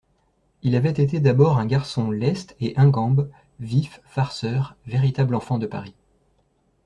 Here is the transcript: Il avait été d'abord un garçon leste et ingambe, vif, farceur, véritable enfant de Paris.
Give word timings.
Il 0.63 0.75
avait 0.75 0.89
été 0.99 1.19
d'abord 1.19 1.59
un 1.59 1.67
garçon 1.67 2.09
leste 2.09 2.55
et 2.59 2.75
ingambe, 2.75 3.29
vif, 3.59 4.01
farceur, 4.05 4.75
véritable 4.87 5.35
enfant 5.35 5.59
de 5.59 5.67
Paris. 5.67 5.93